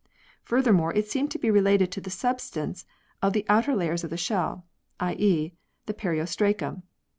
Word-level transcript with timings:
Further 0.45 0.73
more 0.73 0.91
it 0.95 1.11
seemed 1.11 1.29
to 1.29 1.37
be 1.37 1.51
related 1.51 1.91
to 1.91 2.01
the 2.01 2.09
substance 2.09 2.87
of 3.21 3.33
the 3.33 3.45
outer 3.47 3.75
layer 3.75 3.91
of 3.93 4.09
the 4.09 4.17
shell, 4.17 4.65
i.e. 4.99 5.53
the 5.85 5.93
periostracum. 5.93 6.81